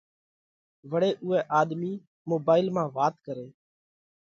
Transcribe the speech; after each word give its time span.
وۯي 0.91 1.09
اُوئہ 1.23 1.39
آۮمِي 1.59 1.93
موبائيل 2.29 2.67
مانه 2.75 2.93
وات 2.97 3.15
ڪرئِي 3.25 3.49